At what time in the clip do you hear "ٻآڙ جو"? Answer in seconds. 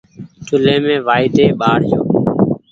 1.59-1.99